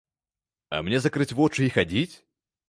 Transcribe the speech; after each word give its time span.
А 0.77 0.79
мне 0.87 0.97
закрыць 1.03 1.29
вочы 1.41 1.61
і 1.67 1.69
хадзіць? 1.77 2.09